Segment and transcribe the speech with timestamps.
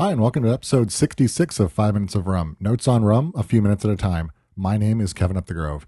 [0.00, 2.56] Hi, and welcome to episode 66 of 5 Minutes of Rum.
[2.58, 4.32] Notes on rum, a few minutes at a time.
[4.56, 5.82] My name is Kevin Upthegrove.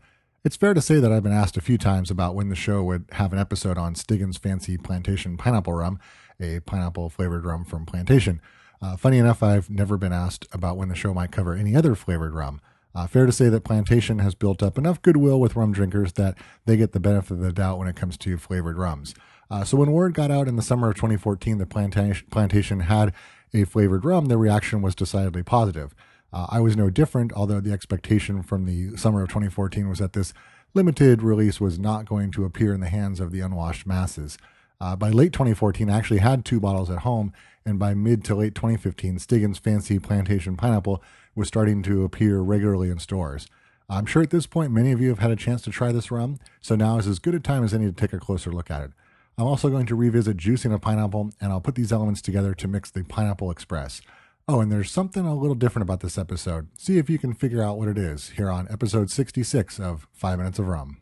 [0.44, 2.82] It's fair to say that I've been asked a few times about when the show
[2.82, 5.98] would have an episode on Stiggins Fancy Plantation Pineapple Rum,
[6.38, 8.42] a pineapple flavored rum from Plantation.
[8.82, 11.94] Uh, funny enough, I've never been asked about when the show might cover any other
[11.94, 12.60] flavored rum.
[12.94, 16.36] Uh, fair to say that Plantation has built up enough goodwill with rum drinkers that
[16.66, 19.14] they get the benefit of the doubt when it comes to flavored rums.
[19.50, 23.14] Uh, so when word got out in the summer of 2014 that Plantation, Plantation had
[23.54, 25.94] a flavored rum, the reaction was decidedly positive.
[26.32, 30.14] Uh, I was no different, although the expectation from the summer of 2014 was that
[30.14, 30.32] this
[30.74, 34.38] limited release was not going to appear in the hands of the unwashed masses.
[34.80, 37.32] Uh, by late 2014, I actually had two bottles at home,
[37.64, 41.02] and by mid to late 2015, Stiggins Fancy Plantation Pineapple
[41.34, 43.46] was starting to appear regularly in stores.
[43.88, 46.10] I'm sure at this point many of you have had a chance to try this
[46.10, 48.70] rum, so now is as good a time as any to take a closer look
[48.70, 48.90] at it.
[49.38, 52.68] I'm also going to revisit juicing a pineapple, and I'll put these elements together to
[52.68, 54.02] mix the Pineapple Express.
[54.46, 56.68] Oh, and there's something a little different about this episode.
[56.76, 60.38] See if you can figure out what it is here on episode 66 of 5
[60.38, 60.98] Minutes of Rum.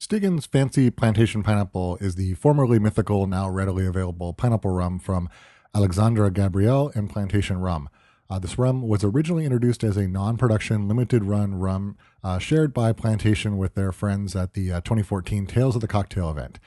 [0.00, 5.28] Stiggins Fancy Plantation Pineapple is the formerly mythical, now readily available pineapple rum from
[5.74, 7.88] Alexandre Gabriel and Plantation Rum.
[8.30, 12.72] Uh, this rum was originally introduced as a non production, limited run rum uh, shared
[12.72, 16.58] by Plantation with their friends at the uh, 2014 Tales of the Cocktail event.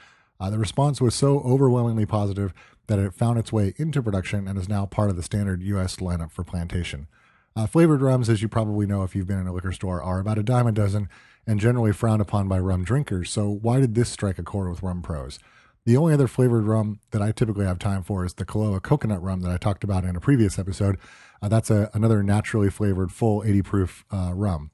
[0.41, 2.51] Uh, the response was so overwhelmingly positive
[2.87, 5.97] that it found its way into production and is now part of the standard U.S.
[5.97, 7.07] lineup for Plantation.
[7.55, 10.19] Uh, flavored rums, as you probably know if you've been in a liquor store, are
[10.19, 11.07] about a dime a dozen
[11.45, 13.29] and generally frowned upon by rum drinkers.
[13.29, 15.37] So, why did this strike a chord with rum pros?
[15.85, 19.21] The only other flavored rum that I typically have time for is the Koloa coconut
[19.21, 20.97] rum that I talked about in a previous episode.
[21.41, 24.71] Uh, that's a, another naturally flavored, full 80 proof uh, rum.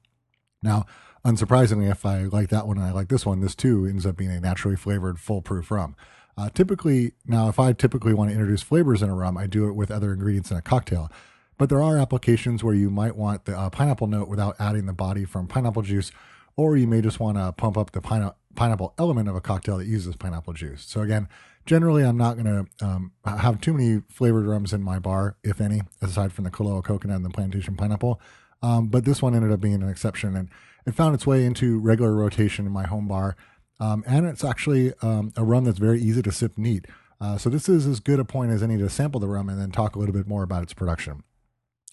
[0.62, 0.86] Now,
[1.24, 4.16] unsurprisingly, if I like that one and I like this one, this too ends up
[4.16, 5.96] being a naturally flavored, foolproof rum.
[6.36, 9.68] Uh, typically, now if I typically want to introduce flavors in a rum, I do
[9.68, 11.10] it with other ingredients in a cocktail.
[11.58, 14.92] But there are applications where you might want the uh, pineapple note without adding the
[14.92, 16.12] body from pineapple juice,
[16.56, 19.78] or you may just want to pump up the pine- pineapple element of a cocktail
[19.78, 20.84] that uses pineapple juice.
[20.86, 21.28] So again,
[21.66, 25.60] generally, I'm not going to um, have too many flavored rums in my bar, if
[25.60, 28.20] any, aside from the Koloa coconut and the plantation pineapple.
[28.62, 30.48] Um, but this one ended up being an exception, and
[30.86, 33.36] it found its way into regular rotation in my home bar.
[33.80, 36.86] Um, and it's actually um, a rum that's very easy to sip neat.
[37.20, 39.60] Uh, so this is as good a point as any to sample the rum and
[39.60, 41.22] then talk a little bit more about its production.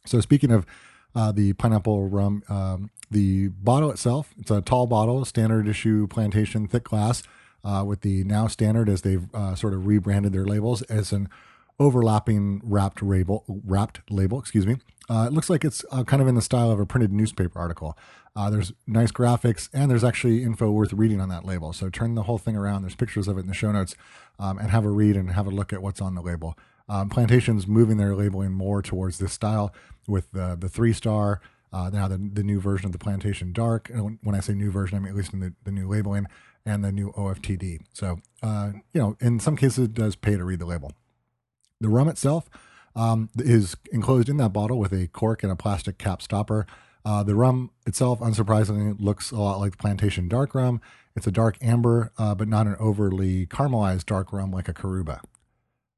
[0.06, 0.66] So speaking of
[1.16, 6.68] uh, the pineapple rum, um, the bottle itself, it's a tall bottle, standard issue plantation
[6.68, 7.24] thick glass,
[7.64, 11.30] uh, with the now standard as they've uh, sort of rebranded their labels as an
[11.80, 13.44] overlapping wrapped label.
[13.48, 14.78] Wrapped label, excuse me.
[15.10, 17.60] Uh, it looks like it's uh, kind of in the style of a printed newspaper
[17.60, 17.98] article.
[18.36, 21.72] Uh, there's nice graphics and there's actually info worth reading on that label.
[21.74, 22.82] So turn the whole thing around.
[22.82, 23.96] There's pictures of it in the show notes
[24.40, 26.58] um, and have a read and have a look at what's on the label.
[26.90, 29.74] Um, Plantation's moving their labeling more towards this style
[30.08, 31.40] with the, the three star.
[31.72, 33.90] Uh, now the, the new version of the Plantation Dark.
[33.90, 36.28] And when I say new version, I mean at least in the, the new labeling
[36.66, 37.82] and the new OFTD.
[37.94, 40.92] So, uh, you know, in some cases it does pay to read the label.
[41.82, 42.50] The rum itself
[42.96, 46.66] um, is enclosed in that bottle with a cork and a plastic cap stopper.
[47.04, 50.82] Uh, the rum itself, unsurprisingly, looks a lot like Plantation Dark Rum.
[51.16, 55.22] It's a dark amber, uh, but not an overly caramelized dark rum like a Coruba.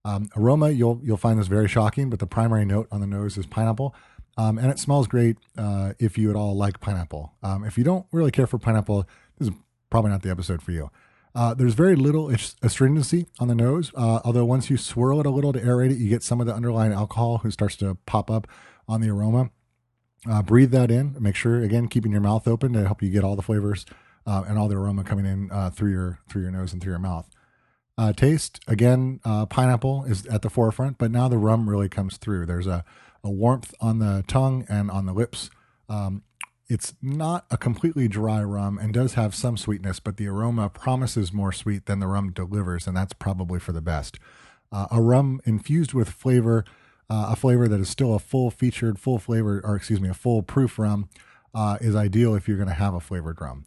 [0.04, 3.38] Um, aroma, you'll you'll find this very shocking, but the primary note on the nose
[3.38, 3.96] is pineapple,
[4.38, 7.34] um, and it smells great uh, if you at all like pineapple.
[7.42, 9.54] Um, if you don't really care for pineapple, this is
[9.90, 10.92] probably not the episode for you.
[11.36, 12.30] Uh, there's very little
[12.64, 15.98] astringency on the nose, uh, although once you swirl it a little to aerate it,
[15.98, 18.48] you get some of the underlying alcohol who starts to pop up
[18.88, 19.52] on the aroma.
[20.30, 21.16] Uh, breathe that in.
[21.20, 23.86] Make sure again keeping your mouth open to help you get all the flavors
[24.26, 26.94] uh, and all the aroma coming in uh, through your through your nose and through
[26.94, 27.30] your mouth.
[28.00, 29.20] Uh, taste again,
[29.50, 32.46] pineapple is at the forefront, but now the rum really comes through.
[32.46, 32.84] There's a,
[33.24, 35.50] a warmth on the tongue and on the lips.
[35.90, 36.24] Um,
[36.70, 41.32] it's not a completely dry rum and does have some sweetness, but the aroma promises
[41.32, 44.20] more sweet than the rum delivers, and that's probably for the best.
[44.72, 46.66] Uh, a rum infused with flavor,
[47.10, 50.14] uh, a flavor that is still a full featured, full flavor, or excuse me, a
[50.14, 51.08] full proof rum,
[51.54, 53.66] uh, is ideal if you're going to have a flavored rum.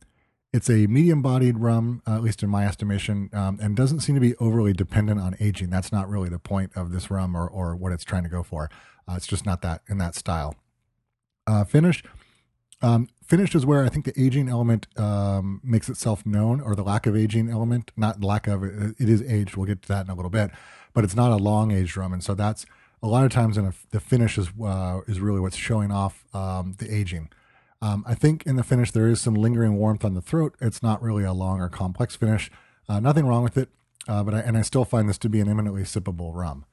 [0.53, 4.17] It's a medium bodied rum, uh, at least in my estimation, um, and doesn't seem
[4.17, 5.71] to be overly dependent on aging.
[5.71, 8.43] That's not really the point of this rum or, or what it's trying to go
[8.43, 8.69] for.
[9.09, 10.57] Uh, it's just not that in that style.
[11.47, 12.03] Uh, finish
[12.83, 16.83] um, finished is where I think the aging element um, makes itself known, or the
[16.83, 17.93] lack of aging element.
[17.97, 19.57] Not lack of it, is aged.
[19.57, 20.51] We'll get to that in a little bit,
[20.95, 22.67] but it's not a long aged rum, and so that's
[23.03, 26.25] a lot of times in a, the finish is uh, is really what's showing off
[26.35, 27.31] um, the aging.
[27.83, 30.55] Um, I think in the finish there is some lingering warmth on the throat.
[30.61, 32.51] It's not really a long or complex finish.
[32.89, 33.71] Uh, nothing wrong with it,
[34.09, 36.67] uh, but I, and I still find this to be an eminently sippable rum.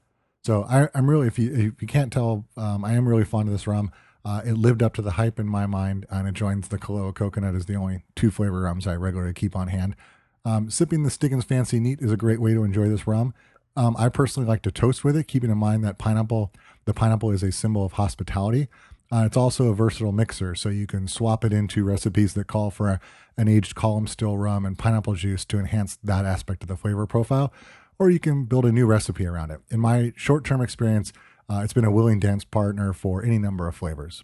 [0.43, 3.47] So I, am really, if you if you can't tell, um, I am really fond
[3.47, 3.91] of this rum.
[4.25, 7.13] Uh, it lived up to the hype in my mind, and it joins the Koloa
[7.13, 9.95] coconut as the only two flavor rums I regularly keep on hand.
[10.43, 13.33] Um, sipping the Stiggins Fancy Neat is a great way to enjoy this rum.
[13.75, 16.51] Um, I personally like to toast with it, keeping in mind that pineapple,
[16.85, 18.67] the pineapple is a symbol of hospitality.
[19.11, 22.71] Uh, it's also a versatile mixer, so you can swap it into recipes that call
[22.71, 22.99] for a,
[23.37, 27.05] an aged column still rum and pineapple juice to enhance that aspect of the flavor
[27.05, 27.53] profile,
[27.99, 29.61] or you can build a new recipe around it.
[29.69, 31.13] In my short term experience,
[31.49, 34.23] uh, it's been a willing dance partner for any number of flavors.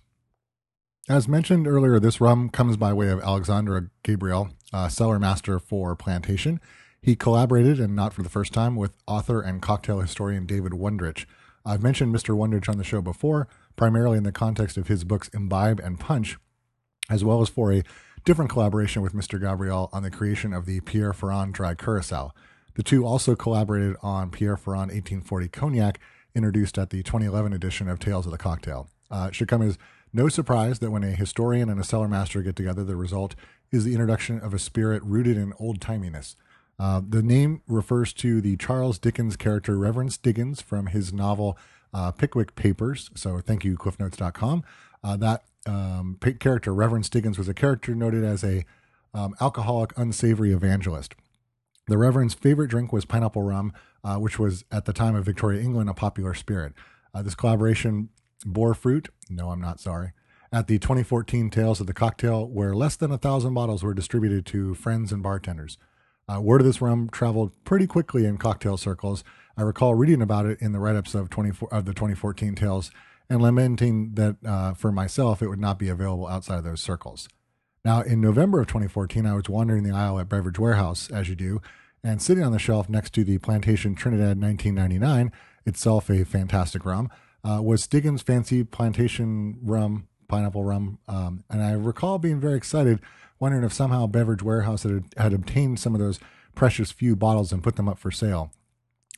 [1.10, 5.96] As mentioned earlier, this rum comes by way of Alexandre Gabriel, uh, cellar master for
[5.96, 6.62] Plantation.
[7.02, 11.26] He collaborated, and not for the first time, with author and cocktail historian David Wondrich.
[11.66, 12.36] I've mentioned Mr.
[12.36, 16.38] Wondrich on the show before, primarily in the context of his books Imbibe and Punch,
[17.10, 17.84] as well as for a
[18.24, 19.40] different collaboration with Mr.
[19.40, 22.34] Gabriel on the creation of the Pierre Ferrand dry curacao.
[22.76, 26.00] The two also collaborated on Pierre Ferrand 1840 cognac,
[26.36, 28.90] introduced at the 2011 edition of Tales of the Cocktail.
[29.12, 29.78] Uh, it should come as
[30.12, 33.36] no surprise that when a historian and a cellar master get together, the result
[33.72, 36.36] is the introduction of a spirit rooted in old timiness.
[36.80, 41.58] Uh, the name refers to the Charles Dickens character Reverend Stiggins from his novel
[41.94, 43.10] uh, Pickwick Papers.
[43.16, 44.64] So thank you, cliffnotes.com.
[45.04, 48.66] Uh, that um, character, Reverend Stiggins, was a character noted as a
[49.14, 51.16] um, alcoholic, unsavory evangelist.
[51.88, 55.62] The Reverend's favorite drink was pineapple rum, uh, which was at the time of Victoria,
[55.62, 56.74] England, a popular spirit.
[57.14, 58.10] Uh, this collaboration
[58.46, 59.10] bore fruit.
[59.30, 60.12] No, I'm not sorry.
[60.52, 64.46] At the 2014 Tales of the Cocktail, where less than a thousand bottles were distributed
[64.48, 65.78] to friends and bartenders.
[66.28, 69.24] Uh, word of this rum traveled pretty quickly in cocktail circles.
[69.58, 72.92] I recall reading about it in the write-ups of, 24, of the 2014 tales
[73.30, 77.28] and lamenting that uh, for myself it would not be available outside of those circles.
[77.84, 81.36] Now, in November of 2014, I was wandering the aisle at Beverage Warehouse, as you
[81.36, 81.62] do,
[82.04, 85.32] and sitting on the shelf next to the Plantation Trinidad 1999,
[85.66, 87.10] itself a fantastic rum,
[87.44, 91.00] uh, was Stiggins Fancy Plantation Rum, pineapple rum.
[91.08, 93.00] Um, and I recall being very excited
[93.40, 96.20] wondering if somehow Beverage Warehouse had, had obtained some of those
[96.56, 98.52] precious few bottles and put them up for sale.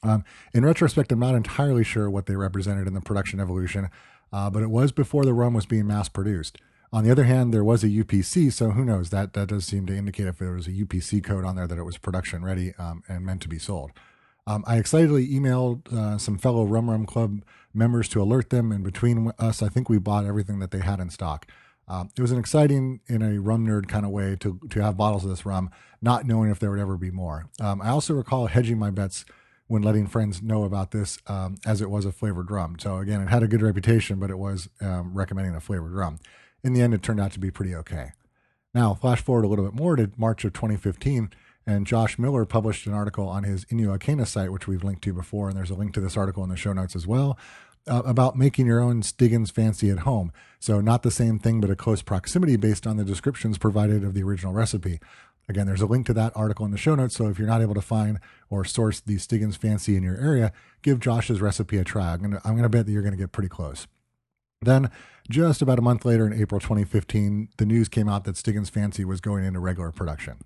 [0.03, 0.23] Um,
[0.53, 3.89] in retrospect, I'm not entirely sure what they represented in the production evolution,
[4.31, 6.59] uh, but it was before the rum was being mass produced.
[6.93, 9.09] On the other hand, there was a UPC, so who knows?
[9.09, 11.77] That that does seem to indicate if there was a UPC code on there that
[11.77, 13.91] it was production ready um, and meant to be sold.
[14.47, 17.43] Um, I excitedly emailed uh, some fellow Rum Rum Club
[17.73, 20.99] members to alert them, and between us, I think we bought everything that they had
[20.99, 21.47] in stock.
[21.87, 24.97] Um, it was an exciting, in a rum nerd kind of way, to to have
[24.97, 25.69] bottles of this rum,
[26.01, 27.47] not knowing if there would ever be more.
[27.59, 29.25] Um, I also recall hedging my bets
[29.67, 32.77] when letting friends know about this, um, as it was a flavored rum.
[32.79, 36.19] So again, it had a good reputation, but it was um, recommending a flavored rum.
[36.65, 38.13] In the end, it turned out to be pretty okay.
[38.73, 41.29] Now, flash forward a little bit more to March of 2015,
[41.67, 45.47] and Josh Miller published an article on his Inyo site, which we've linked to before,
[45.47, 47.37] and there's a link to this article in the show notes as well,
[47.87, 50.31] uh, about making your own Stiggins Fancy at home.
[50.59, 54.15] So, not the same thing, but a close proximity based on the descriptions provided of
[54.15, 54.99] the original recipe.
[55.47, 57.15] Again, there's a link to that article in the show notes.
[57.15, 58.19] So, if you're not able to find
[58.49, 62.13] or source the Stiggins Fancy in your area, give Josh's recipe a try.
[62.13, 63.85] I'm to, I'm going to bet that you're going to get pretty close.
[64.65, 64.91] Then,
[65.29, 69.05] just about a month later in April 2015, the news came out that Stiggins Fancy
[69.05, 70.37] was going into regular production.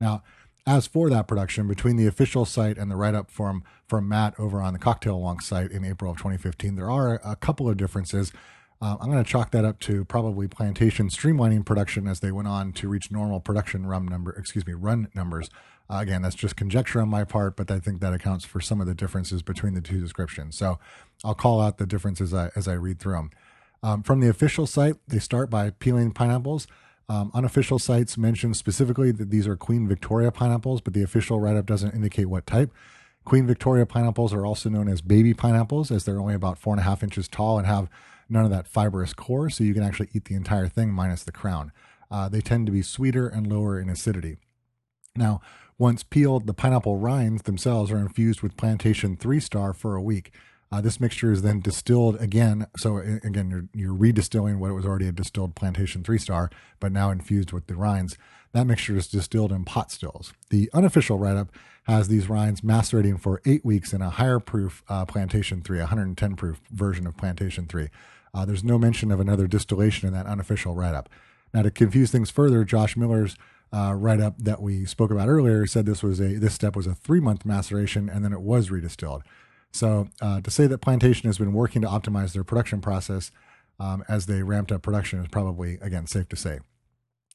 [0.00, 0.22] Now,
[0.66, 4.38] as for that production, between the official site and the write up from, from Matt
[4.38, 7.76] over on the Cocktail Wonk site in April of 2015, there are a couple of
[7.76, 8.32] differences.
[8.80, 12.48] Uh, I'm going to chalk that up to probably Plantation streamlining production as they went
[12.48, 15.50] on to reach normal production run number, excuse me, run numbers.
[15.90, 18.80] Uh, again, that's just conjecture on my part, but I think that accounts for some
[18.80, 20.56] of the differences between the two descriptions.
[20.56, 20.78] So
[21.24, 23.30] I'll call out the differences as I, as I read through them.
[23.82, 26.66] Um, from the official site, they start by peeling pineapples.
[27.08, 31.56] Um, unofficial sites mention specifically that these are Queen Victoria pineapples, but the official write
[31.56, 32.72] up doesn't indicate what type.
[33.24, 36.80] Queen Victoria pineapples are also known as baby pineapples, as they're only about four and
[36.80, 37.88] a half inches tall and have
[38.28, 41.32] none of that fibrous core, so you can actually eat the entire thing minus the
[41.32, 41.72] crown.
[42.10, 44.38] Uh, they tend to be sweeter and lower in acidity.
[45.16, 45.40] Now,
[45.78, 50.32] once peeled, the pineapple rinds themselves are infused with Plantation 3 Star for a week.
[50.72, 52.66] Uh, this mixture is then distilled again.
[52.78, 56.50] So again, you're, you're redistilling what it was already a distilled plantation three star,
[56.80, 58.16] but now infused with the rinds.
[58.52, 60.32] That mixture is distilled in pot stills.
[60.48, 61.52] The unofficial write up
[61.84, 66.36] has these rinds macerating for eight weeks in a higher proof uh, plantation three, 110
[66.36, 67.88] proof version of plantation three.
[68.32, 71.10] Uh, there's no mention of another distillation in that unofficial write up.
[71.52, 73.36] Now, to confuse things further, Josh Miller's
[73.74, 76.86] uh, write up that we spoke about earlier said this was a this step was
[76.86, 79.22] a three month maceration and then it was redistilled.
[79.72, 83.30] So uh, to say that Plantation has been working to optimize their production process
[83.80, 86.60] um, as they ramped up production is probably again safe to say.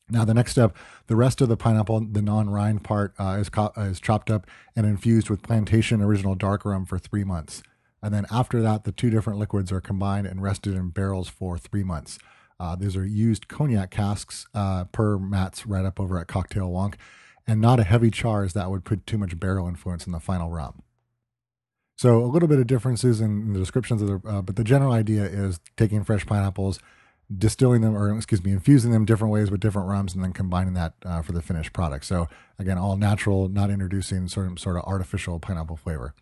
[0.10, 0.76] Now the next step,
[1.08, 4.86] the rest of the pineapple, the non-rind part, uh, is co- is chopped up and
[4.86, 7.62] infused with Plantation original dark rum for three months.
[8.02, 11.58] And then after that, the two different liquids are combined and rested in barrels for
[11.58, 12.20] three months.
[12.60, 16.96] Uh, these are used cognac casks uh, per Matt's write up over at Cocktail Wonk,
[17.46, 20.52] and not a heavy chars that would put too much barrel influence in the final
[20.52, 20.84] rum.
[21.98, 24.94] So a little bit of differences in the descriptions of the, uh, but the general
[24.94, 26.80] idea is taking fresh pineapples,
[27.36, 30.76] distilling them, or excuse me, infusing them different ways with different rums, and then combining
[30.76, 32.06] that uh, for the finished product.
[32.06, 32.28] So
[32.60, 36.14] again, all natural, not introducing sort of sort of artificial pineapple flavor.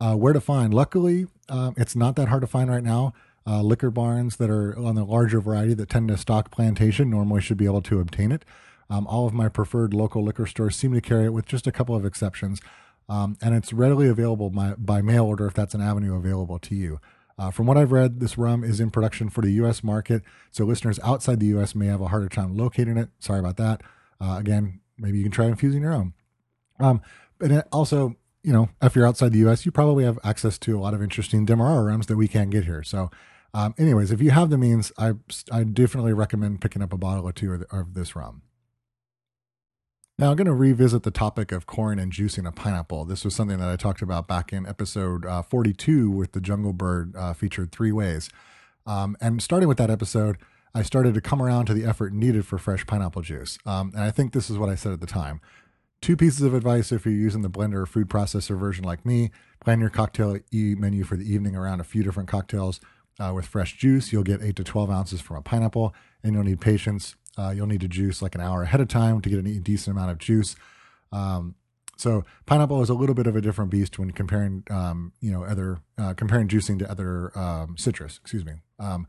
[0.00, 0.72] Uh, where to find?
[0.72, 3.12] Luckily, um, it's not that hard to find right now.
[3.46, 7.42] Uh, liquor barns that are on the larger variety that tend to stock plantation normally
[7.42, 8.42] should be able to obtain it.
[8.88, 11.72] Um, all of my preferred local liquor stores seem to carry it, with just a
[11.72, 12.62] couple of exceptions.
[13.08, 16.74] Um, and it's readily available by, by, mail order if that's an avenue available to
[16.74, 17.00] you.
[17.38, 19.84] Uh, from what I've read, this rum is in production for the U.S.
[19.84, 21.74] market, so listeners outside the U.S.
[21.74, 23.10] may have a harder time locating it.
[23.18, 23.82] Sorry about that.
[24.20, 26.14] Uh, again, maybe you can try infusing your own.
[26.80, 27.02] Um,
[27.38, 30.80] but also, you know, if you're outside the U.S., you probably have access to a
[30.80, 32.82] lot of interesting Demerara rums that we can't get here.
[32.82, 33.10] So,
[33.52, 35.12] um, anyways, if you have the means, I
[35.50, 38.42] I definitely recommend picking up a bottle or two of, of this rum.
[40.16, 43.04] Now, I'm going to revisit the topic of corn and juicing a pineapple.
[43.04, 46.72] This was something that I talked about back in episode uh, 42 with the Jungle
[46.72, 48.30] Bird uh, featured three ways.
[48.86, 50.38] Um, and starting with that episode,
[50.72, 53.58] I started to come around to the effort needed for fresh pineapple juice.
[53.66, 55.40] Um, and I think this is what I said at the time.
[56.00, 59.32] Two pieces of advice if you're using the blender or food processor version like me,
[59.64, 62.78] plan your cocktail e menu for the evening around a few different cocktails
[63.18, 64.12] uh, with fresh juice.
[64.12, 65.92] You'll get 8 to 12 ounces from a pineapple,
[66.22, 67.16] and you'll need patience.
[67.36, 69.96] Uh, you'll need to juice like an hour ahead of time to get a decent
[69.96, 70.56] amount of juice.
[71.12, 71.54] Um,
[71.96, 75.44] so pineapple is a little bit of a different beast when comparing, um, you know,
[75.44, 78.18] other uh, comparing juicing to other um, citrus.
[78.20, 78.54] Excuse me.
[78.78, 79.06] Um,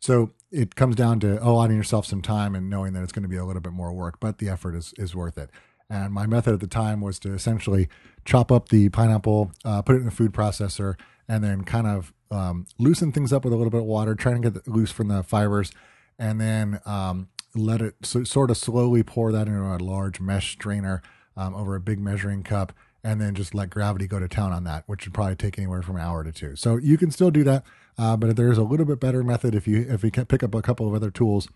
[0.00, 3.28] so it comes down to allotting yourself some time and knowing that it's going to
[3.28, 5.50] be a little bit more work, but the effort is is worth it.
[5.88, 7.88] And my method at the time was to essentially
[8.24, 10.94] chop up the pineapple, uh, put it in the food processor,
[11.28, 14.42] and then kind of um, loosen things up with a little bit of water, trying
[14.42, 15.72] to get loose from the fibers,
[16.18, 20.52] and then um, let it so, sort of slowly pour that into a large mesh
[20.52, 21.02] strainer
[21.36, 24.64] um, over a big measuring cup, and then just let gravity go to town on
[24.64, 26.56] that, which would probably take anywhere from an hour to two.
[26.56, 27.64] So you can still do that,
[27.98, 30.54] uh, but there's a little bit better method if you if you can pick up
[30.54, 31.48] a couple of other tools.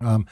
[0.00, 0.26] Um,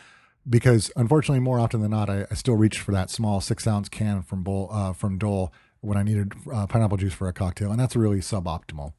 [0.49, 3.89] because unfortunately, more often than not, I, I, still reach for that small six ounce
[3.89, 7.71] can from bowl uh, from Dole when I needed uh, pineapple juice for a cocktail,
[7.71, 8.93] and that's really suboptimal.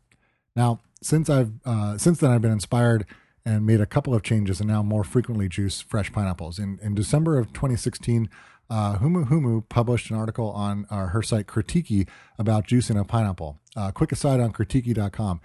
[0.56, 3.06] Now, since I've uh, since then, I've been inspired
[3.46, 6.60] and made a couple of changes, and now more frequently juice fresh pineapples.
[6.60, 8.30] In in December of 2016,
[8.70, 12.08] uh, Humu Humu published an article on uh, her site Critiki
[12.38, 13.60] about juicing a pineapple.
[13.76, 15.42] Uh, quick aside on Critiki.com.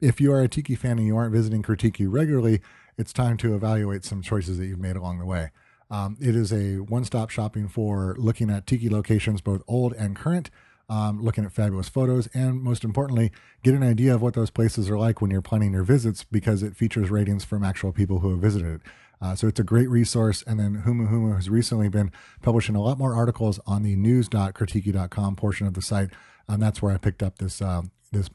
[0.00, 2.60] If you are a tiki fan and you aren't visiting Critiki regularly,
[2.96, 5.50] it's time to evaluate some choices that you've made along the way.
[5.90, 10.14] Um, it is a one stop shopping for looking at tiki locations, both old and
[10.16, 10.50] current,
[10.90, 13.30] um, looking at fabulous photos, and most importantly,
[13.62, 16.64] get an idea of what those places are like when you're planning your visits because
[16.64, 18.80] it features ratings from actual people who have visited it.
[19.22, 20.42] Uh, so it's a great resource.
[20.46, 22.10] And then Humu Humu has recently been
[22.42, 26.10] publishing a lot more articles on the news.critiki.com portion of the site.
[26.48, 28.28] And that's where I picked up this, uh, this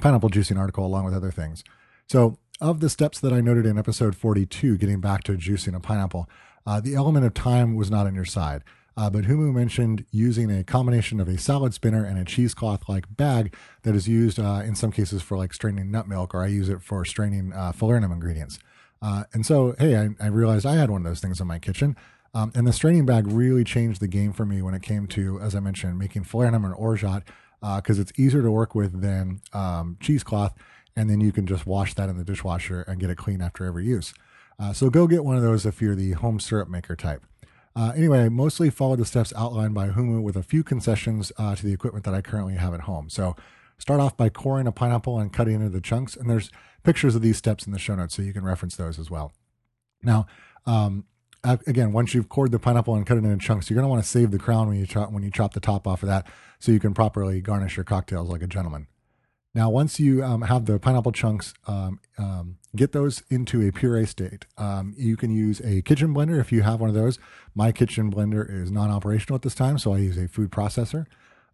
[0.00, 1.64] pineapple juicing article along with other things.
[2.08, 5.80] So of the steps that I noted in episode 42, getting back to juicing a
[5.80, 6.28] pineapple,
[6.66, 8.64] uh, the element of time was not on your side.
[8.96, 13.04] Uh, but Humu mentioned using a combination of a salad spinner and a cheesecloth like
[13.14, 16.46] bag that is used uh, in some cases for like straining nut milk, or I
[16.46, 18.58] use it for straining uh, falernum ingredients.
[19.02, 21.58] Uh, and so, hey, I, I, realized I had one of those things in my
[21.58, 21.96] kitchen.
[22.32, 25.38] Um, and the straining bag really changed the game for me when it came to,
[25.40, 27.22] as I mentioned, making falernum and orgeat
[27.60, 30.54] because uh, it's easier to work with than um, cheesecloth
[30.96, 33.64] and then you can just wash that in the dishwasher and get it clean after
[33.64, 34.14] every use.
[34.58, 37.24] Uh, so go get one of those if you're the home syrup maker type.
[37.76, 41.54] Uh, anyway, I mostly followed the steps outlined by Humu with a few concessions uh,
[41.54, 43.10] to the equipment that I currently have at home.
[43.10, 43.36] So
[43.76, 46.50] start off by coring a pineapple and cutting into the chunks, and there's
[46.84, 49.34] pictures of these steps in the show notes, so you can reference those as well.
[50.02, 50.26] Now,
[50.64, 51.04] um,
[51.44, 54.02] again, once you've cored the pineapple and cut it into chunks, you're going to want
[54.02, 56.26] to save the crown when you chop when you chop the top off of that,
[56.58, 58.86] so you can properly garnish your cocktails like a gentleman.
[59.56, 64.04] Now, once you um, have the pineapple chunks, um, um, get those into a puree
[64.04, 64.44] state.
[64.58, 67.18] Um, you can use a kitchen blender if you have one of those.
[67.54, 71.06] My kitchen blender is non-operational at this time, so I use a food processor.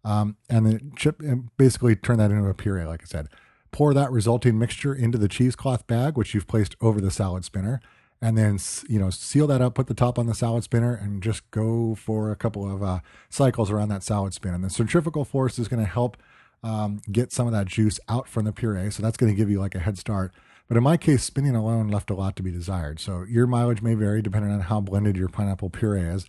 [0.03, 3.29] Um, and then chip and basically turn that into a puree, like I said.
[3.71, 7.79] Pour that resulting mixture into the cheesecloth bag, which you've placed over the salad spinner,
[8.21, 11.23] and then you know seal that up, put the top on the salad spinner, and
[11.23, 14.53] just go for a couple of uh, cycles around that salad spin.
[14.53, 16.17] And the centrifugal force is going to help
[16.63, 18.89] um, get some of that juice out from the puree.
[18.91, 20.33] So that's going to give you like a head start.
[20.67, 22.99] But in my case, spinning alone left a lot to be desired.
[22.99, 26.25] So your mileage may vary depending on how blended your pineapple puree is.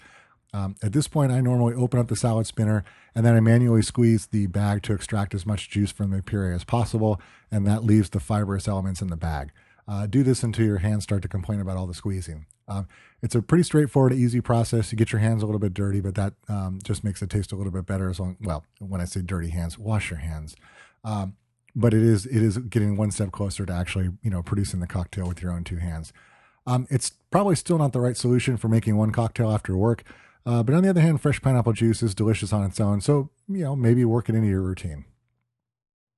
[0.52, 3.82] Um, at this point, I normally open up the salad spinner and then I manually
[3.82, 7.84] squeeze the bag to extract as much juice from the puree as possible, and that
[7.84, 9.50] leaves the fibrous elements in the bag.
[9.86, 12.46] Uh, do this until your hands start to complain about all the squeezing.
[12.66, 12.88] Um,
[13.22, 14.90] it's a pretty straightforward, easy process.
[14.90, 17.52] You get your hands a little bit dirty, but that um, just makes it taste
[17.52, 18.08] a little bit better.
[18.08, 20.56] As long, well, when I say dirty hands, wash your hands.
[21.04, 21.36] Um,
[21.76, 24.86] but it is it is getting one step closer to actually you know producing the
[24.86, 26.12] cocktail with your own two hands.
[26.66, 30.02] Um, it's probably still not the right solution for making one cocktail after work,
[30.46, 33.00] uh, but on the other hand, fresh pineapple juice is delicious on its own.
[33.00, 35.04] So you know maybe work it into your routine.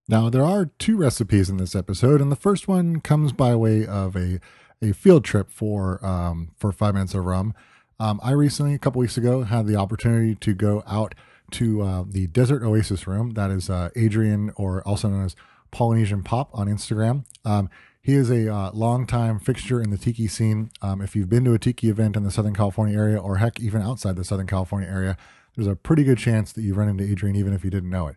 [0.08, 3.84] Now there are two recipes in this episode, and the first one comes by way
[3.84, 4.38] of a
[4.82, 7.54] a field trip for um, for five minutes of rum.
[7.98, 11.14] Um, I recently, a couple weeks ago, had the opportunity to go out
[11.52, 13.30] to uh, the Desert Oasis Room.
[13.30, 15.34] That is uh, Adrian, or also known as
[15.72, 17.24] Polynesian Pop on Instagram.
[17.44, 17.68] Um,
[18.00, 20.70] he is a uh, longtime fixture in the tiki scene.
[20.82, 23.58] Um, if you've been to a tiki event in the Southern California area, or heck,
[23.58, 25.16] even outside the Southern California area,
[25.56, 28.06] there's a pretty good chance that you run into Adrian, even if you didn't know
[28.06, 28.16] it.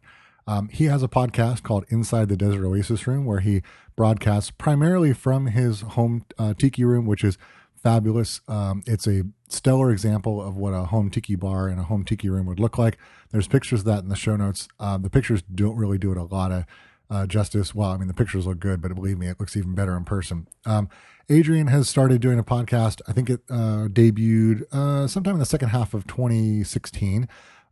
[0.50, 3.62] Um, he has a podcast called Inside the Desert Oasis Room, where he
[3.96, 7.38] broadcasts primarily from his home uh, tiki room, which is
[7.76, 8.42] fabulous.
[8.48, 12.30] Um, it's a stellar example of what a home tiki bar and a home tiki
[12.30, 12.98] room would look like.
[13.30, 14.68] There's pictures of that in the show notes.
[14.80, 16.66] Uh, the pictures don't really do it a lot of
[17.12, 17.76] uh, justice.
[17.76, 20.04] Well, I mean, the pictures look good, but believe me, it looks even better in
[20.04, 20.48] person.
[20.66, 20.90] Um,
[21.30, 23.02] Adrian has started doing a podcast.
[23.08, 27.28] I think it uh, debuted uh, sometime in the second half of 2016.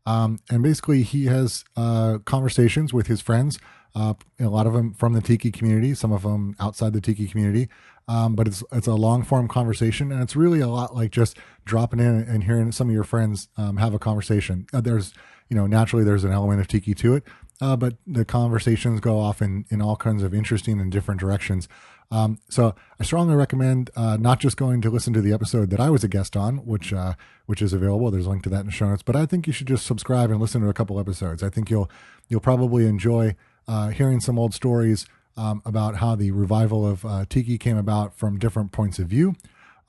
[0.07, 3.59] Um, and basically, he has uh, conversations with his friends,
[3.93, 7.27] uh, a lot of them from the tiki community, some of them outside the tiki
[7.27, 7.67] community,
[8.07, 11.37] um, but it's it's a long form conversation, and it's really a lot like just
[11.65, 14.65] dropping in and hearing some of your friends um, have a conversation.
[14.71, 15.13] Uh, there's
[15.49, 17.23] you know naturally there's an element of tiki to it,
[17.61, 21.67] uh, but the conversations go off in in all kinds of interesting and different directions.
[22.09, 25.79] Um, so I strongly recommend uh, not just going to listen to the episode that
[25.79, 27.13] I was a guest on, which uh,
[27.45, 28.11] which is available.
[28.11, 29.03] There's a link to that in the show notes.
[29.03, 31.43] But I think you should just subscribe and listen to a couple episodes.
[31.43, 31.89] I think you'll
[32.29, 33.35] you'll probably enjoy
[33.67, 38.15] uh, hearing some old stories um, about how the revival of uh, tiki came about
[38.15, 39.35] from different points of view.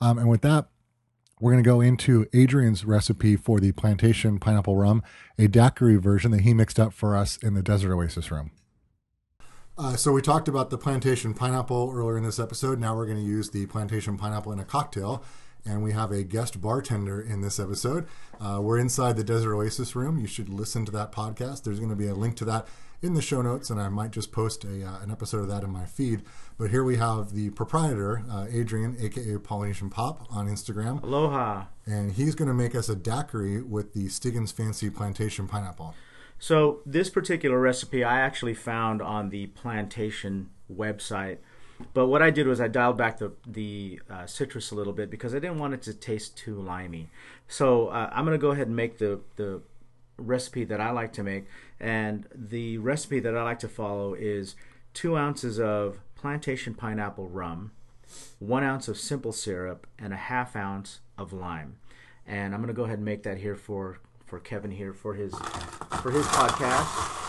[0.01, 0.67] Um, and with that,
[1.39, 5.01] we're going to go into Adrian's recipe for the plantation pineapple rum,
[5.37, 8.51] a daiquiri version that he mixed up for us in the Desert Oasis room.
[9.77, 12.79] Uh, so we talked about the plantation pineapple earlier in this episode.
[12.79, 15.23] Now we're going to use the plantation pineapple in a cocktail,
[15.65, 18.05] and we have a guest bartender in this episode.
[18.41, 20.19] Uh, we're inside the Desert Oasis room.
[20.19, 21.63] You should listen to that podcast.
[21.63, 22.67] There's going to be a link to that
[23.01, 25.63] in the show notes, and I might just post a, uh, an episode of that
[25.63, 26.23] in my feed.
[26.57, 31.01] But here we have the proprietor, uh, Adrian, aka Polynesian Pop, on Instagram.
[31.03, 31.65] Aloha.
[31.85, 35.95] And he's going to make us a daiquiri with the Stiggins Fancy Plantation Pineapple.
[36.37, 41.37] So, this particular recipe I actually found on the plantation website.
[41.93, 45.09] But what I did was I dialed back the, the uh, citrus a little bit
[45.09, 47.09] because I didn't want it to taste too limey.
[47.47, 49.61] So, uh, I'm going to go ahead and make the, the
[50.17, 51.45] recipe that I like to make.
[51.79, 54.55] And the recipe that I like to follow is
[54.93, 57.71] two ounces of plantation pineapple rum,
[58.39, 61.77] one ounce of simple syrup, and a half ounce of lime.
[62.27, 65.13] And I'm going to go ahead and make that here for, for Kevin here for
[65.13, 65.33] his
[66.01, 67.19] for his podcast.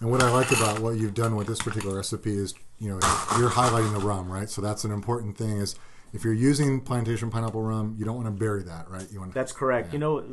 [0.00, 2.98] And what I like about what you've done with this particular recipe is, you know,
[3.38, 4.50] you're highlighting the rum, right?
[4.50, 5.58] So that's an important thing.
[5.58, 5.76] Is
[6.12, 9.06] if you're using plantation pineapple rum, you don't want to bury that, right?
[9.10, 9.88] You want That's correct.
[9.88, 9.92] Yeah.
[9.92, 10.24] You know,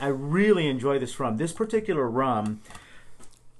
[0.00, 1.36] I really enjoy this rum.
[1.36, 2.60] This particular rum,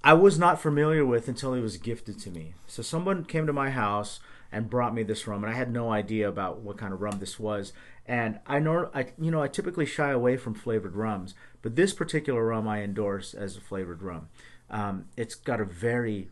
[0.02, 2.54] I was not familiar with until it was gifted to me.
[2.66, 5.92] So someone came to my house and brought me this rum, and I had no
[5.92, 7.72] idea about what kind of rum this was.
[8.06, 11.92] And I know, I you know, I typically shy away from flavored rums, but this
[11.92, 14.28] particular rum I endorse as a flavored rum.
[14.70, 16.28] Um, it's got a very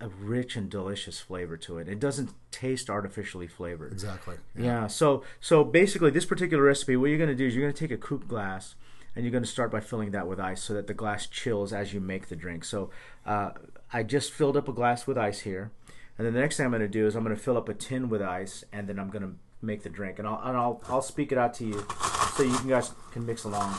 [0.00, 1.88] a rich and delicious flavor to it.
[1.88, 3.92] It doesn't taste artificially flavored.
[3.92, 4.36] Exactly.
[4.56, 4.64] Yeah.
[4.64, 4.86] yeah.
[4.86, 7.78] So so basically, this particular recipe, what you're going to do is you're going to
[7.78, 8.74] take a coupe glass
[9.14, 11.72] and you're going to start by filling that with ice so that the glass chills
[11.72, 12.64] as you make the drink.
[12.64, 12.90] So
[13.26, 13.50] uh,
[13.92, 15.70] I just filled up a glass with ice here,
[16.16, 17.68] and then the next thing I'm going to do is I'm going to fill up
[17.68, 20.56] a tin with ice, and then I'm going to make the drink, and I'll and
[20.56, 21.86] I'll I'll speak it out to you
[22.34, 23.74] so you guys can mix along.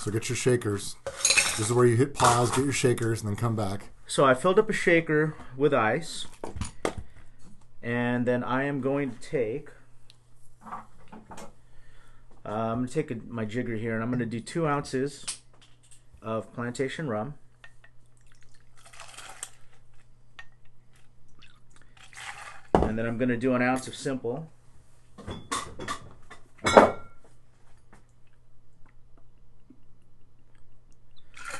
[0.00, 0.96] So get your shakers.
[1.04, 3.90] This is where you hit pause, get your shakers, and then come back.
[4.06, 6.26] So I filled up a shaker with ice,
[7.82, 9.70] and then I am going to take.
[12.46, 14.68] Uh, I'm going to take a, my jigger here, and I'm going to do two
[14.68, 15.24] ounces
[16.22, 17.34] of plantation rum.
[22.74, 24.48] And then I'm going to do an ounce of simple.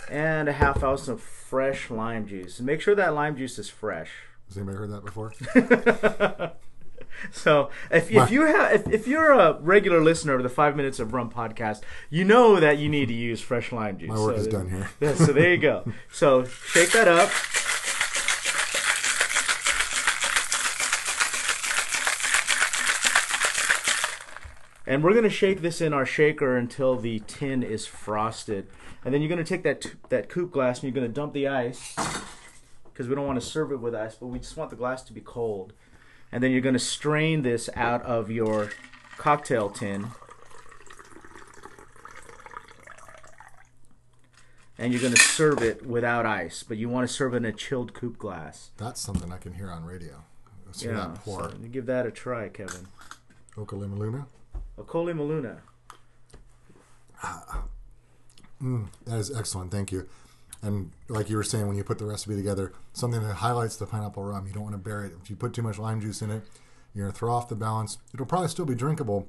[0.08, 2.60] and a half ounce of fresh lime juice.
[2.60, 4.10] And make sure that lime juice is fresh.
[4.46, 5.32] Has anybody heard that before?
[7.32, 10.98] So if, if you have if, if you're a regular listener of the Five Minutes
[10.98, 14.08] of Rum podcast, you know that you need to use fresh lime juice.
[14.08, 14.90] My work so, is done here.
[15.00, 15.84] Yeah, so there you go.
[16.10, 17.30] So shake that up.
[24.88, 28.68] And we're gonna shake this in our shaker until the tin is frosted,
[29.04, 31.94] and then you're gonna take that that coupe glass and you're gonna dump the ice
[32.84, 35.02] because we don't want to serve it with ice, but we just want the glass
[35.02, 35.74] to be cold.
[36.36, 38.68] And then you're gonna strain this out of your
[39.16, 40.08] cocktail tin.
[44.76, 47.52] And you're gonna serve it without ice, but you want to serve it in a
[47.52, 48.70] chilled coupe glass.
[48.76, 50.24] That's something I can hear on radio.
[50.66, 51.50] Let's hear Yeah, that pour.
[51.52, 52.86] so you give that a try, Kevin.
[53.56, 54.26] Okalimaluna.
[54.78, 55.60] Okole Maluna.
[57.22, 57.64] Ah, ah.
[58.62, 59.70] mm, that is excellent.
[59.70, 60.06] Thank you.
[60.62, 63.86] And like you were saying, when you put the recipe together, something that highlights the
[63.86, 65.12] pineapple rum, you don't want to bury it.
[65.22, 66.42] If you put too much lime juice in it,
[66.94, 67.98] you're going to throw off the balance.
[68.14, 69.28] It'll probably still be drinkable,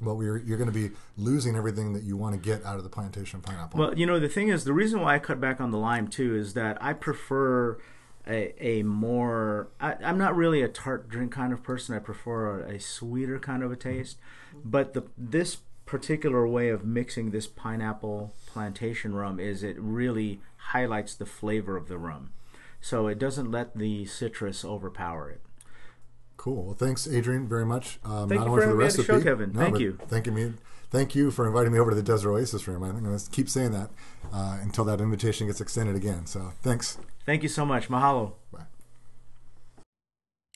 [0.00, 2.88] but you're going to be losing everything that you want to get out of the
[2.88, 3.78] plantation pineapple.
[3.78, 6.08] Well, you know, the thing is, the reason why I cut back on the lime
[6.08, 7.78] too is that I prefer
[8.26, 9.68] a, a more.
[9.80, 11.94] I, I'm not really a tart drink kind of person.
[11.94, 14.18] I prefer a, a sweeter kind of a taste.
[14.64, 21.14] But the this particular way of mixing this pineapple plantation rum is it really highlights
[21.14, 22.32] the flavor of the rum.
[22.80, 25.40] So it doesn't let the citrus overpower it.
[26.36, 26.64] Cool.
[26.64, 28.00] Well, thanks, Adrian, very much.
[28.04, 29.52] Um, Thank not you for the recipe, show, Kevin.
[29.52, 29.98] Thank but you.
[30.08, 30.54] Thank you, me.
[30.90, 32.82] Thank you for inviting me over to the Desert Oasis room.
[32.82, 33.90] I'm going to keep saying that
[34.32, 36.26] uh, until that invitation gets extended again.
[36.26, 36.98] So thanks.
[37.24, 37.88] Thank you so much.
[37.88, 38.32] Mahalo.
[38.52, 38.64] Bye.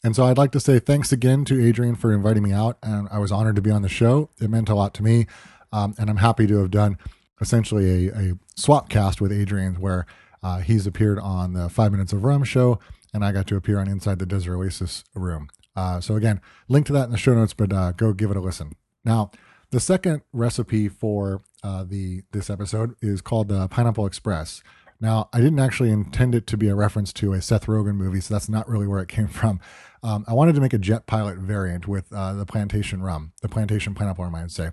[0.02, 2.78] And so I'd like to say thanks again to Adrian for inviting me out.
[2.82, 4.28] And I was honored to be on the show.
[4.40, 5.26] It meant a lot to me.
[5.72, 6.98] Um, and I'm happy to have done
[7.40, 10.06] essentially a, a swap cast with Adrian where
[10.42, 12.78] uh, he's appeared on the Five Minutes of Rum show
[13.16, 15.48] and I got to appear on Inside the Desert Oasis room.
[15.74, 18.36] Uh, so again, link to that in the show notes, but uh, go give it
[18.36, 18.72] a listen.
[19.04, 19.30] Now,
[19.70, 24.62] the second recipe for uh, the this episode is called the Pineapple Express.
[25.00, 28.20] Now, I didn't actually intend it to be a reference to a Seth Rogen movie,
[28.20, 29.60] so that's not really where it came from.
[30.02, 33.48] Um, I wanted to make a jet pilot variant with uh, the plantation rum, the
[33.48, 34.70] plantation pineapple rum, I would say.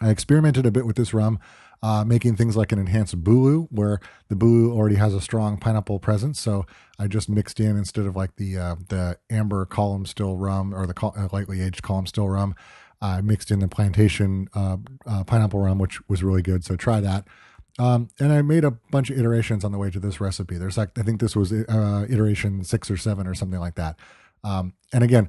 [0.00, 1.38] I experimented a bit with this rum,
[1.84, 5.98] uh, making things like an enhanced bulu, where the bulu already has a strong pineapple
[5.98, 6.40] presence.
[6.40, 6.64] So
[6.98, 10.86] I just mixed in instead of like the uh, the amber column still rum or
[10.86, 12.54] the col- uh, lightly aged column still rum.
[13.02, 16.64] I mixed in the plantation uh, uh, pineapple rum, which was really good.
[16.64, 17.28] So try that.
[17.78, 20.56] Um, and I made a bunch of iterations on the way to this recipe.
[20.56, 23.96] There's like I think this was uh, iteration six or seven or something like that.
[24.42, 25.28] Um, and again,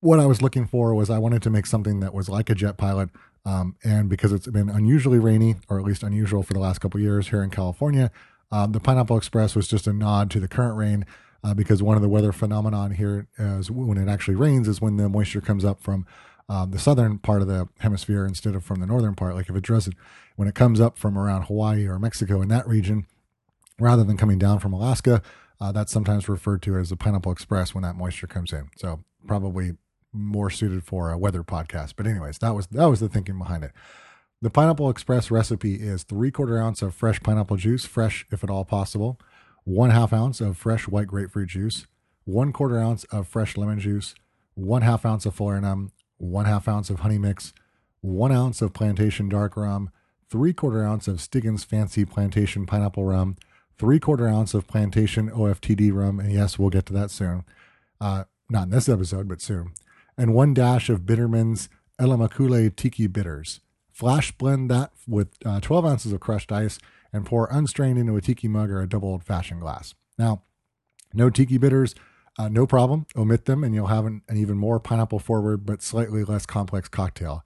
[0.00, 2.54] what I was looking for was I wanted to make something that was like a
[2.54, 3.08] jet pilot.
[3.46, 7.00] Um, and because it's been unusually rainy, or at least unusual for the last couple
[7.00, 8.10] years here in California,
[8.50, 11.06] um, the Pineapple Express was just a nod to the current rain.
[11.42, 14.96] Uh, because one of the weather phenomenon here is when it actually rains is when
[14.96, 16.06] the moisture comes up from
[16.48, 19.34] um, the southern part of the hemisphere instead of from the northern part.
[19.34, 19.94] Like if it doesn't,
[20.36, 23.06] when it comes up from around Hawaii or Mexico in that region,
[23.78, 25.20] rather than coming down from Alaska,
[25.60, 28.68] uh, that's sometimes referred to as the Pineapple Express when that moisture comes in.
[28.76, 29.72] So probably
[30.14, 31.94] more suited for a weather podcast.
[31.96, 33.72] But anyways, that was that was the thinking behind it.
[34.40, 38.50] The Pineapple Express recipe is three quarter ounce of fresh pineapple juice, fresh if at
[38.50, 39.18] all possible,
[39.64, 41.86] one half ounce of fresh white grapefruit juice,
[42.24, 44.14] one quarter ounce of fresh lemon juice,
[44.54, 47.52] one half ounce of falernum, one half ounce of honey mix,
[48.00, 49.90] one ounce of plantation dark rum,
[50.28, 53.36] three quarter ounce of Stiggins Fancy Plantation Pineapple Rum,
[53.78, 57.44] three quarter ounce of Plantation OFTD rum, and yes, we'll get to that soon.
[58.00, 59.72] Uh, not in this episode, but soon.
[60.16, 61.68] And one dash of Bittermens
[62.00, 63.60] Elemakule Tiki Bitters.
[63.92, 66.78] Flash blend that with uh, 12 ounces of crushed ice
[67.12, 69.94] and pour unstrained into a tiki mug or a double old fashioned glass.
[70.18, 70.42] Now,
[71.12, 71.94] no tiki bitters,
[72.36, 73.06] uh, no problem.
[73.16, 76.88] Omit them, and you'll have an, an, even more pineapple forward but slightly less complex
[76.88, 77.44] cocktail.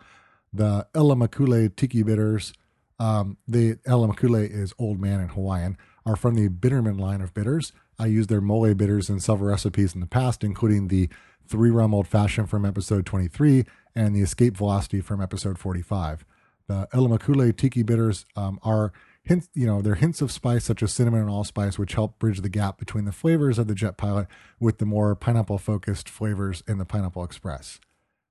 [0.52, 2.54] The Elemakule Tiki bitters,
[2.98, 5.76] um, the Elemakule is old man in Hawaiian,
[6.06, 7.72] are from the Bitterman line of bitters.
[7.98, 11.10] I used their mole bitters in several recipes in the past, including the
[11.48, 16.24] three rum old fashioned from episode 23 and the escape velocity from episode 45.
[16.68, 18.92] The Elemakule Tiki bitters um, are
[19.24, 22.40] hints, you know, they're hints of spice such as cinnamon and allspice, which help bridge
[22.40, 24.26] the gap between the flavors of the Jet Pilot
[24.60, 27.80] with the more pineapple focused flavors in the Pineapple Express.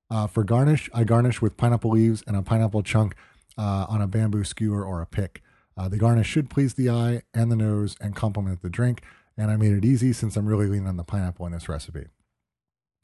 [0.10, 3.16] Uh, for garnish, I garnish with pineapple leaves and a pineapple chunk
[3.58, 5.42] uh, on a bamboo skewer or a pick.
[5.76, 9.04] Uh, the garnish should please the eye and the nose and complement the drink,
[9.38, 12.08] and I made it easy since I'm really leaning on the pineapple in this recipe.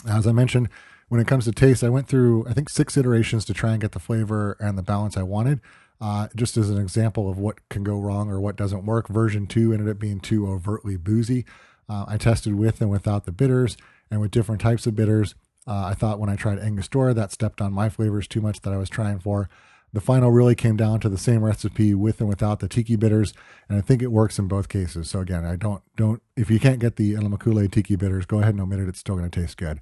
[0.07, 0.69] As I mentioned,
[1.09, 3.81] when it comes to taste, I went through, I think, six iterations to try and
[3.81, 5.61] get the flavor and the balance I wanted.
[6.01, 9.47] Uh, just as an example of what can go wrong or what doesn't work, version
[9.47, 11.45] two ended up being too overtly boozy.
[11.87, 13.77] Uh, I tested with and without the bitters
[14.11, 15.35] and with different types of bitters.
[15.65, 18.73] Uh, I thought when I tried Angostura, that stepped on my flavors too much that
[18.73, 19.49] I was trying for.
[19.93, 23.31] The final really came down to the same recipe with and without the tiki bitters,
[23.69, 25.11] and I think it works in both cases.
[25.11, 28.55] So again, I don't don't if you can't get the Elemakule tiki bitters, go ahead
[28.55, 28.89] and omit it.
[28.89, 29.79] It's still going to taste good.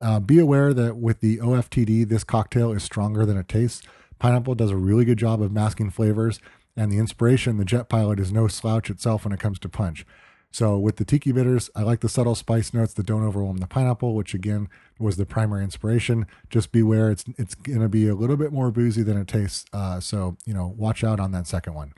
[0.00, 3.82] Uh, be aware that with the OFTD, this cocktail is stronger than it tastes.
[4.18, 6.40] Pineapple does a really good job of masking flavors,
[6.76, 10.04] and the inspiration, the Jet Pilot, is no slouch itself when it comes to punch.
[10.50, 13.66] So with the tiki bitters, I like the subtle spice notes that don't overwhelm the
[13.66, 16.26] pineapple, which again was the primary inspiration.
[16.50, 19.66] Just beware, it's it's going to be a little bit more boozy than it tastes.
[19.72, 21.92] Uh, so you know, watch out on that second one.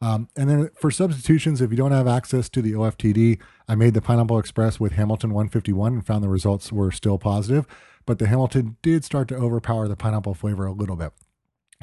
[0.00, 3.94] Um, and then for substitutions, if you don't have access to the OFTD, I made
[3.94, 7.66] the Pineapple Express with Hamilton 151 and found the results were still positive,
[8.04, 11.12] but the Hamilton did start to overpower the pineapple flavor a little bit.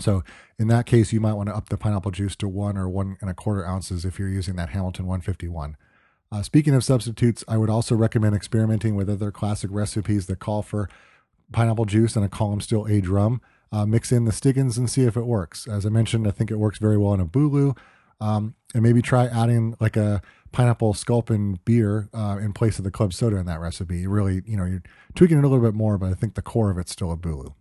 [0.01, 0.23] So
[0.57, 3.17] in that case, you might want to up the pineapple juice to one or one
[3.21, 5.77] and a quarter ounces if you're using that Hamilton 151.
[6.31, 10.61] Uh, speaking of substitutes, I would also recommend experimenting with other classic recipes that call
[10.61, 10.89] for
[11.51, 13.41] pineapple juice and a column still aged rum.
[13.71, 15.67] Uh, mix in the Stiggins and see if it works.
[15.67, 17.77] As I mentioned, I think it works very well in a Boulou.
[18.21, 22.91] Um, and maybe try adding like a pineapple sculpin beer uh, in place of the
[22.91, 23.99] club soda in that recipe.
[23.99, 24.83] You really, you know, you're
[25.15, 27.17] tweaking it a little bit more, but I think the core of it's still a
[27.17, 27.53] Boulou.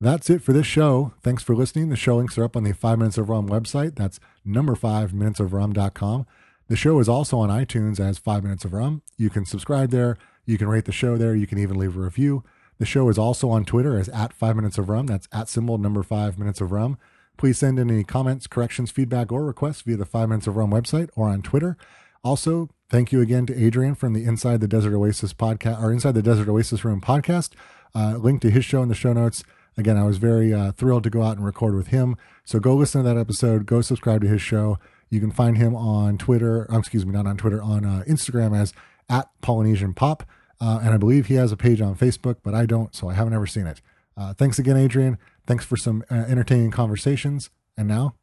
[0.00, 1.12] That's it for this show.
[1.22, 1.88] Thanks for listening.
[1.88, 3.96] The show links are up on the 5 Minutes of Rum website.
[3.96, 6.26] That's number 5 minutesofrum.com.
[6.68, 9.02] The show is also on iTunes as 5 Minutes of Rum.
[9.16, 10.18] You can subscribe there.
[10.44, 11.34] You can rate the show there.
[11.34, 12.44] You can even leave a review.
[12.78, 15.06] The show is also on Twitter as at 5 Minutes of Rum.
[15.06, 16.98] That's at symbol number 5 Minutes of Rum.
[17.38, 20.70] Please send in any comments, corrections, feedback, or requests via the 5 Minutes of Rum
[20.70, 21.76] website or on Twitter.
[22.22, 26.12] Also, thank you again to Adrian from the Inside the Desert Oasis podcast or Inside
[26.12, 27.50] the Desert Oasis Room podcast.
[27.94, 29.42] Uh, link to his show in the show notes.
[29.78, 32.16] Again, I was very uh, thrilled to go out and record with him.
[32.44, 33.64] So go listen to that episode.
[33.64, 34.78] Go subscribe to his show.
[35.10, 36.66] You can find him on Twitter.
[36.70, 38.72] Oh, excuse me, not on Twitter, on uh, Instagram as
[39.08, 40.24] at Polynesian Pop.
[40.60, 43.14] Uh, and I believe he has a page on Facebook, but I don't, so I
[43.14, 43.80] haven't ever seen it.
[44.16, 45.18] Uh, thanks again, Adrian.
[45.46, 47.50] Thanks for some uh, entertaining conversations.
[47.76, 48.16] And now,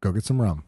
[0.00, 0.64] go get some rum.